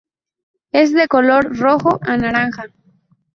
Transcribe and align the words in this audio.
Es 0.71 0.93
de 0.93 1.07
color 1.07 1.55
rojo 1.59 1.99
a 2.01 2.17
naranja. 2.17 2.65